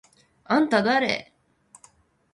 [0.57, 1.31] あんただれ？！？